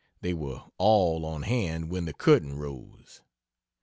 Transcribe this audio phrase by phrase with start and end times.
[0.21, 3.21] They were all on hand when the curtain rose.